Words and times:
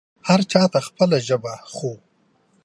هر 0.27 0.39
چا 0.51 0.63
ته 0.73 0.79
خپله 0.87 1.17
ژبه 1.27 1.53
خو 1.73 1.91